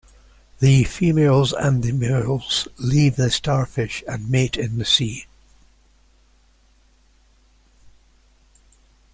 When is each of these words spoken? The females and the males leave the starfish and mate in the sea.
The 0.57 0.83
females 0.85 1.53
and 1.53 1.83
the 1.83 1.91
males 1.91 2.67
leave 2.79 3.17
the 3.17 3.29
starfish 3.29 4.03
and 4.07 4.31
mate 4.31 4.57
in 4.57 4.79
the 4.79 4.83
sea. 4.83 5.27